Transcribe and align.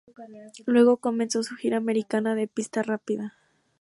Luego 0.65 0.97
comenzó 0.97 1.43
su 1.43 1.55
gira 1.55 1.77
americana 1.77 2.33
de 2.33 2.47
pista 2.47 2.81
rápida. 2.81 3.35